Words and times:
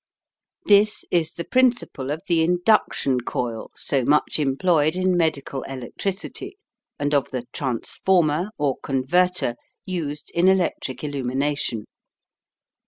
This 0.65 1.05
is 1.11 1.33
the 1.33 1.43
principle 1.43 2.09
of 2.09 2.23
the 2.27 2.41
"induction 2.41 3.19
coil" 3.21 3.69
so 3.75 4.03
much 4.03 4.39
employed 4.39 4.95
in 4.95 5.15
medical 5.15 5.61
electricity, 5.61 6.57
and 6.97 7.13
of 7.13 7.29
the 7.29 7.43
"transformer" 7.53 8.49
or 8.57 8.79
"converter" 8.79 9.53
used 9.85 10.31
in 10.33 10.47
electric 10.47 11.03
illumination. 11.03 11.85